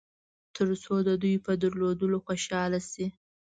تر 0.55 0.67
څو 0.83 0.95
د 1.07 1.09
دوی 1.21 1.35
په 1.45 1.51
درلودلو 1.61 2.17
خوشاله 2.25 2.79
شئ. 2.91 3.07